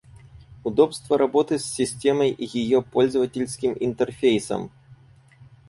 [0.63, 4.71] Удобство работы с системой и ее пользовательским интерфейсом